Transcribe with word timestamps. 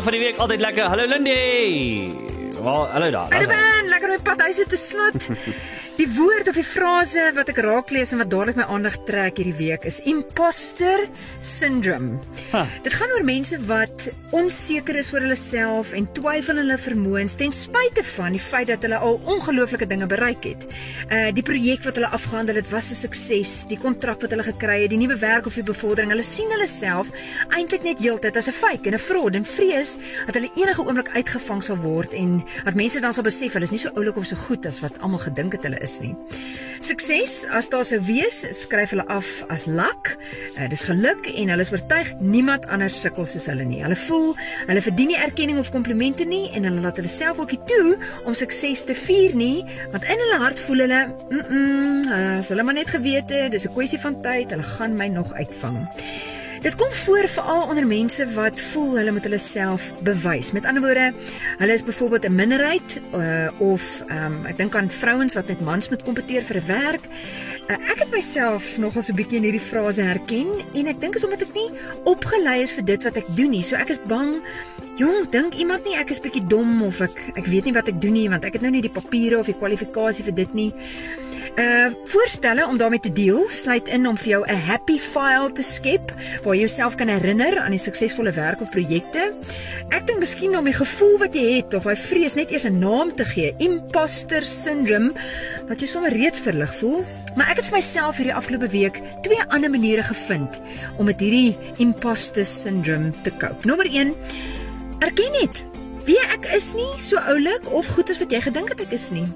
dag 0.00 0.08
van 0.08 0.18
die 0.18 0.26
week 0.28 0.38
altyd 0.40 0.60
lekker. 0.60 0.84
Hallo 0.84 1.04
Lindy. 1.06 2.12
Wel, 2.62 2.86
hallo 2.88 3.10
daar. 3.10 3.26
hy. 3.28 3.40
Ruben, 3.42 3.88
lekker 3.88 4.14
op 4.16 4.22
pad 4.24 4.40
huis 4.40 4.56
te 4.68 4.76
slat. 4.76 5.28
Die 6.00 6.08
woord 6.16 6.48
of 6.48 6.56
die 6.56 6.64
frase 6.64 7.26
wat 7.36 7.50
ek 7.52 7.58
raak 7.60 7.90
lees 7.92 8.14
en 8.14 8.22
wat 8.22 8.30
dadelik 8.32 8.56
my 8.56 8.64
aandag 8.72 8.94
trek 9.04 9.36
hierdie 9.36 9.58
week 9.58 9.82
is 9.84 9.98
imposter 10.08 11.02
syndrome. 11.44 12.14
Ha. 12.54 12.62
Dit 12.86 12.94
gaan 12.96 13.10
oor 13.12 13.24
mense 13.28 13.58
wat 13.68 14.06
onseker 14.32 14.96
is 14.96 15.10
oor 15.12 15.20
hulle 15.26 15.36
self 15.36 15.90
en 15.98 16.06
twyfel 16.16 16.56
in 16.56 16.62
hulle 16.62 16.78
vermoëns 16.80 17.36
ten 17.36 17.52
spyte 17.52 18.00
van 18.14 18.32
die 18.32 18.40
feit 18.40 18.70
dat 18.70 18.86
hulle 18.86 18.96
al 18.96 19.20
ongelooflike 19.34 19.90
dinge 19.90 20.08
bereik 20.08 20.48
het. 20.48 20.64
Uh 21.12 21.26
die 21.36 21.44
projek 21.44 21.84
wat 21.84 22.00
hulle 22.00 22.08
afgehandel 22.16 22.62
het 22.62 22.72
was 22.72 22.88
'n 22.94 23.00
sukses, 23.02 23.52
die 23.68 23.78
kontrak 23.84 24.24
wat 24.24 24.32
hulle 24.32 24.48
gekry 24.48 24.78
het, 24.86 24.94
die 24.96 25.02
nuwe 25.04 25.20
werk 25.20 25.52
of 25.52 25.60
die 25.60 25.68
bevordering. 25.68 26.14
Hulle 26.16 26.24
sien 26.24 26.48
hulle 26.48 26.66
self 26.66 27.12
eintlik 27.52 27.84
net 27.84 28.00
heeltyd 28.00 28.40
as 28.40 28.48
'n 28.48 28.56
fake 28.56 28.88
en 28.88 28.94
'n 28.96 29.04
fraud 29.04 29.34
en 29.34 29.44
vrees 29.44 29.98
dat 30.24 30.34
hulle 30.34 30.50
enige 30.56 30.80
oomblik 30.80 31.12
uitgevang 31.12 31.62
sal 31.62 31.76
word 31.76 32.14
en 32.14 32.42
dat 32.64 32.74
mense 32.74 33.00
dan 33.00 33.12
sal 33.12 33.24
besef 33.24 33.52
hulle 33.52 33.68
is 33.68 33.76
nie 33.76 33.84
so 33.84 33.92
oulik 33.94 34.16
of 34.16 34.24
so 34.24 34.36
goed 34.36 34.64
as 34.64 34.80
wat 34.80 34.96
almal 35.02 35.20
gedink 35.20 35.52
het 35.52 35.62
hulle 35.62 35.76
is 35.76 35.89
nie. 35.98 36.14
Sukses, 36.80 37.44
as 37.52 37.68
daar 37.68 37.84
sou 37.84 37.98
wees, 38.00 38.38
skryf 38.56 38.94
hulle 38.94 39.04
af 39.12 39.26
as 39.52 39.66
luck. 39.66 40.14
Uh, 40.56 40.68
dis 40.72 40.86
geluk 40.88 41.26
en 41.28 41.52
hulle 41.52 41.66
is 41.66 41.72
oortuig 41.74 42.14
niemand 42.20 42.64
anders 42.72 42.96
sukkel 43.02 43.26
soos 43.28 43.50
hulle 43.50 43.66
nie. 43.68 43.82
Hulle 43.84 43.98
voel 44.06 44.32
hulle 44.70 44.84
verdien 44.86 45.12
nie 45.12 45.18
erkenning 45.20 45.58
of 45.60 45.68
komplimente 45.74 46.24
nie 46.24 46.48
en 46.56 46.64
hulle 46.64 46.80
laat 46.80 46.96
hulle 46.96 47.12
self 47.12 47.42
ook 47.42 47.52
nie 47.52 47.60
toe 47.68 47.98
om 48.24 48.34
sukses 48.38 48.86
te 48.88 48.96
vier 48.96 49.36
nie, 49.36 49.66
want 49.92 50.08
in 50.08 50.24
hulle 50.24 50.40
hart 50.40 50.62
voel 50.64 50.86
hulle, 50.86 51.02
mm, 51.28 51.44
-mm 51.50 51.90
as 52.40 52.48
hulle 52.48 52.62
maar 52.62 52.74
net 52.74 52.88
geweet 52.88 53.30
het, 53.30 53.52
dis 53.52 53.66
'n 53.66 53.74
kwessie 53.74 54.00
van 54.00 54.22
tyd, 54.22 54.50
hulle 54.50 54.62
gaan 54.62 54.96
my 54.96 55.08
nog 55.08 55.32
uitvang. 55.32 55.88
Dit 56.60 56.74
kom 56.74 56.92
voor 56.92 57.28
veral 57.28 57.68
onder 57.68 57.86
mense 57.86 58.32
wat 58.32 58.60
voel 58.60 58.96
hulle 58.96 59.12
moet 59.12 59.22
hulle 59.22 59.38
self 59.38 59.92
bewys. 60.04 60.52
Met 60.52 60.64
ander 60.64 60.82
woorde, 60.82 61.12
hulle 61.58 61.72
is 61.72 61.82
byvoorbeeld 61.82 62.24
'n 62.28 62.34
minderheid 62.34 63.00
uh, 63.14 63.48
of 63.58 64.02
um, 64.08 64.46
ek 64.46 64.56
dink 64.56 64.74
aan 64.74 64.90
vrouens 64.90 65.34
wat 65.34 65.46
met 65.46 65.60
mans 65.60 65.88
moet 65.88 66.02
kompeteer 66.02 66.42
vir 66.42 66.62
werk. 66.66 67.00
Uh, 67.66 67.76
ek 67.88 67.98
het 67.98 68.10
myself 68.10 68.76
nogal 68.78 69.02
so 69.02 69.12
'n 69.12 69.16
bietjie 69.16 69.36
in 69.36 69.42
hierdie 69.42 69.66
frase 69.70 70.02
herken 70.02 70.48
en 70.74 70.86
ek 70.86 71.00
dink 71.00 71.14
is 71.14 71.24
omdat 71.24 71.40
ek 71.40 71.54
nie 71.54 71.70
opgelei 72.04 72.60
is 72.60 72.72
vir 72.72 72.84
dit 72.84 73.02
wat 73.02 73.16
ek 73.16 73.36
doen 73.36 73.50
nie. 73.50 73.62
So 73.62 73.76
ek 73.76 73.88
is 73.88 74.00
bang 74.06 74.42
Jong, 75.00 75.30
dink 75.30 75.54
iemand 75.54 75.84
nie 75.84 75.96
ek 75.96 76.10
is 76.10 76.20
bietjie 76.20 76.46
dom 76.46 76.82
of 76.82 77.00
ek 77.00 77.16
ek 77.40 77.46
weet 77.46 77.64
nie 77.64 77.72
wat 77.72 77.88
ek 77.88 78.00
doen 78.00 78.12
nie 78.12 78.28
want 78.28 78.44
ek 78.44 78.52
het 78.52 78.62
nou 78.62 78.70
nie 78.70 78.82
die 78.84 78.92
papiere 78.92 79.38
of 79.38 79.46
die 79.46 79.56
kwalifikasie 79.56 80.24
vir 80.24 80.34
dit 80.34 80.54
nie. 80.54 80.74
Uh 81.56 81.90
voorstelle 82.04 82.66
om 82.66 82.76
daarmee 82.76 83.00
te 83.00 83.12
deel 83.12 83.46
sluit 83.48 83.88
in 83.88 84.06
om 84.08 84.16
vir 84.16 84.28
jou 84.28 84.44
'n 84.46 84.56
happy 84.56 84.98
file 84.98 85.52
te 85.52 85.62
skep 85.62 86.12
waar 86.42 86.54
jy 86.54 86.60
jouself 86.60 86.94
kan 86.94 87.08
herinner 87.08 87.58
aan 87.58 87.70
die 87.70 87.78
suksesvolle 87.78 88.32
werk 88.32 88.60
of 88.60 88.70
projekte. 88.70 89.32
Ek 89.88 90.06
dink 90.06 90.18
miskien 90.18 90.58
om 90.58 90.64
die 90.64 90.72
gevoel 90.72 91.18
wat 91.18 91.34
jy 91.34 91.56
het 91.56 91.74
of 91.74 91.84
hy 91.84 91.96
vrees 91.96 92.34
net 92.34 92.50
eers 92.50 92.64
'n 92.64 92.78
naam 92.78 93.14
te 93.14 93.24
gee, 93.24 93.54
imposter 93.58 94.44
syndrome, 94.44 95.12
wat 95.68 95.80
jy 95.80 95.86
sommer 95.86 96.12
reeds 96.12 96.40
verlig 96.40 96.74
voel. 96.74 97.04
Maar 97.36 97.50
ek 97.50 97.56
het 97.56 97.66
vir 97.66 97.76
myself 97.78 98.16
hierdie 98.16 98.34
afgelope 98.34 98.68
week 98.68 99.00
twee 99.22 99.42
ander 99.48 99.70
maniere 99.70 100.02
gevind 100.02 100.60
om 100.96 101.04
met 101.04 101.20
hierdie 101.20 101.56
imposter 101.76 102.44
syndrome 102.44 103.10
te 103.22 103.30
cope. 103.30 103.66
Nommer 103.66 103.86
1: 103.86 104.14
Erken 104.98 105.32
net 105.32 105.64
wie 106.04 106.18
ek 106.32 106.46
is 106.56 106.74
nie 106.74 106.98
so 106.98 107.16
oulik 107.16 107.72
of 107.72 107.86
goed 107.86 108.10
as 108.10 108.18
wat 108.18 108.30
jy 108.30 108.40
gedink 108.40 108.68
het 108.68 108.80
ek 108.80 108.92
is 108.92 109.10
nie. 109.10 109.26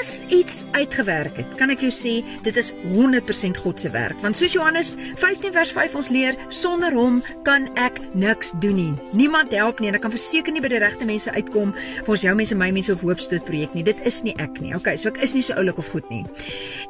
As 0.00 0.22
iets 0.32 0.64
uitgewerk 0.72 1.36
het, 1.36 1.50
kan 1.60 1.72
ek 1.72 1.82
jou 1.84 1.90
sê 1.92 2.12
dit 2.44 2.56
is 2.60 2.70
100% 2.92 3.60
God 3.60 3.80
se 3.80 3.90
werk, 3.92 4.18
want 4.24 4.38
soos 4.38 4.54
Johannes 4.56 4.94
15 5.20 5.52
vers 5.54 5.72
5 5.76 5.96
ons 6.00 6.10
leer, 6.12 6.38
sonder 6.48 6.94
hom 6.96 7.20
kan 7.46 7.68
ek 7.80 8.00
niks 8.14 8.54
doen 8.62 8.78
nie. 8.78 8.94
Niemand 9.16 9.52
help 9.56 9.80
nie 9.80 9.90
en 9.90 9.98
ek 9.98 10.04
kan 10.06 10.14
verseker 10.14 10.54
nie 10.54 10.62
by 10.64 10.72
die 10.72 10.80
regte 10.82 11.08
mense 11.08 11.32
uitkom 11.34 11.74
vir 11.76 12.14
ons 12.16 12.24
jou 12.24 12.34
mense, 12.38 12.56
my 12.56 12.70
mense 12.74 12.92
of 12.94 13.04
hoopstoot 13.04 13.44
projek 13.48 13.76
nie. 13.76 13.84
Dit 13.86 14.00
is 14.08 14.22
nie 14.26 14.34
ek 14.40 14.60
nie. 14.62 14.74
Okay, 14.76 14.96
so 15.00 15.12
ek 15.12 15.20
is 15.24 15.34
nie 15.36 15.44
so 15.44 15.56
oulik 15.60 15.80
of 15.82 15.90
goed 15.92 16.08
nie. 16.12 16.22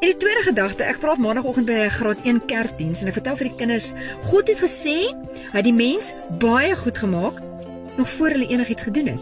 En 0.00 0.06
die 0.06 0.16
tweede 0.20 0.46
gedagte, 0.46 0.86
ek 0.86 1.02
praat 1.02 1.20
maandagooggend 1.22 1.66
by 1.66 1.86
'n 1.86 1.96
graad 1.98 2.24
1 2.24 2.44
kerkdiens 2.46 3.02
en 3.02 3.08
ek 3.08 3.18
vertel 3.18 3.36
vir 3.36 3.48
die 3.48 3.56
kinders, 3.56 3.92
God 4.30 4.48
het 4.48 4.60
gesê 4.60 5.10
hy 5.52 5.58
het 5.58 5.64
die 5.64 5.72
mens 5.72 6.14
baie 6.38 6.76
goed 6.76 6.98
gemaak 6.98 7.40
nog 7.96 8.08
voor 8.08 8.30
hulle 8.30 8.46
enigiets 8.46 8.82
gedoen 8.82 9.06
het. 9.06 9.20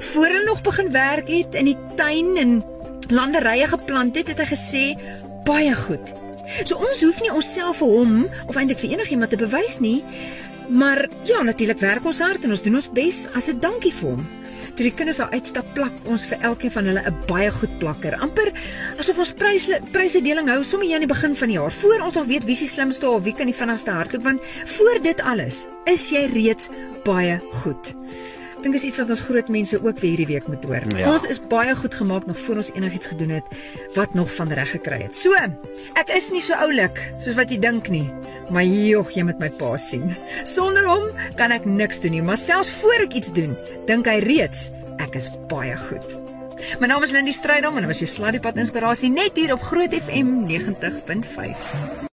Voor 0.00 0.26
hulle 0.26 0.44
nog 0.44 0.62
begin 0.62 0.90
werk 0.92 1.28
het 1.28 1.54
in 1.54 1.64
die 1.64 1.78
tuin 1.96 2.36
en 2.36 2.62
landerye 3.10 3.66
geplant 3.66 4.16
het, 4.16 4.28
het 4.28 4.38
hy 4.38 4.48
gesê 4.50 4.84
baie 5.44 5.74
goed. 5.74 6.14
So 6.64 6.78
ons 6.78 7.02
hoef 7.02 7.20
nie 7.22 7.32
onsself 7.34 7.82
vir 7.82 7.92
hom 7.92 8.16
of 8.46 8.56
eintlik 8.56 8.80
vir 8.82 8.96
enigiemand 8.96 9.30
te 9.34 9.40
bewys 9.40 9.80
nie. 9.82 10.02
Maar 10.68 11.06
ja, 11.26 11.42
natuurlik 11.42 11.78
werk 11.78 12.06
ons 12.06 12.20
hard 12.22 12.44
en 12.44 12.54
ons 12.54 12.62
doen 12.62 12.74
ons 12.74 12.90
bes 12.90 13.26
as 13.34 13.48
'n 13.50 13.60
dankie 13.60 13.92
vir 13.92 14.10
hom. 14.10 14.26
Toe 14.76 14.84
die 14.84 14.94
kinders 14.94 15.16
daar 15.16 15.32
uitstap, 15.32 15.64
plak 15.74 15.92
ons 16.04 16.26
vir 16.26 16.38
elkeen 16.44 16.70
van 16.70 16.84
hulle 16.84 17.02
'n 17.06 17.14
baie 17.26 17.50
goed 17.50 17.78
plakker. 17.78 18.14
Amper 18.20 18.52
asof 18.98 19.18
ons 19.18 19.32
pryse 19.32 19.80
pryse 19.92 20.20
deling 20.20 20.48
hou 20.48 20.62
sommer 20.64 20.86
hier 20.86 20.96
aan 20.96 21.06
die 21.06 21.14
begin 21.14 21.36
van 21.36 21.48
die 21.48 21.56
jaar. 21.56 21.72
Voor 21.72 22.00
ons 22.00 22.16
al 22.16 22.26
weet 22.26 22.44
wie 22.44 22.54
se 22.54 22.66
slimste 22.66 23.08
of 23.08 23.22
wie 23.22 23.34
kan 23.34 23.46
die 23.46 23.54
vinnigste 23.54 23.90
hardloop, 23.90 24.22
want 24.22 24.40
voor 24.64 25.00
dit 25.02 25.20
alles 25.20 25.66
is 25.84 26.10
jy 26.10 26.28
reeds 26.32 26.68
baie 27.04 27.40
goed. 27.50 27.94
Ek 28.56 28.62
dink 28.64 28.76
is 28.78 28.86
iets 28.88 28.96
wat 29.02 29.10
ons 29.12 29.20
groot 29.20 29.50
mense 29.52 29.76
ook 29.76 29.98
weer 30.00 30.14
hierdie 30.14 30.30
week 30.30 30.46
moet 30.48 30.64
hoor. 30.64 30.84
Ja. 30.96 31.10
Ons 31.12 31.26
is 31.28 31.42
baie 31.50 31.74
goed 31.76 31.94
gemaak 31.94 32.24
nog 32.26 32.38
voor 32.40 32.62
ons 32.62 32.70
enigiets 32.72 33.10
gedoen 33.12 33.34
het 33.36 33.56
wat 33.94 34.14
nog 34.16 34.32
van 34.32 34.52
reg 34.56 34.70
gekry 34.72 35.02
het. 35.04 35.16
So, 35.16 35.36
ek 36.00 36.12
is 36.16 36.30
nie 36.32 36.40
so 36.44 36.56
oulik 36.64 36.96
soos 37.20 37.36
wat 37.36 37.52
jy 37.52 37.60
dink 37.60 37.90
nie, 37.92 38.06
maar 38.48 38.64
jogg, 38.64 39.12
jy 39.12 39.26
moet 39.28 39.42
my 39.42 39.50
pa 39.60 39.74
sien. 39.80 40.08
Sonder 40.48 40.88
hom 40.88 41.10
kan 41.36 41.52
ek 41.52 41.68
niks 41.68 42.00
doen 42.00 42.16
nie, 42.16 42.24
maar 42.24 42.40
selfs 42.40 42.72
voor 42.80 43.04
ek 43.04 43.18
iets 43.20 43.34
doen, 43.36 43.52
dink 43.90 44.08
hy 44.08 44.22
reeds 44.24 44.70
ek 45.04 45.20
is 45.20 45.28
baie 45.50 45.76
goed. 45.88 46.16
My 46.80 46.88
naam 46.88 47.04
is 47.04 47.12
Lindy 47.12 47.36
Strydom 47.36 47.76
en 47.76 47.84
dit 47.84 47.92
was 47.92 48.00
jou 48.00 48.08
Sladdiepad 48.08 48.56
inspirasie 48.56 49.12
net 49.12 49.36
hier 49.36 49.52
op 49.52 49.68
Groot 49.68 49.92
FM 49.92 50.48
90.5. 50.48 52.04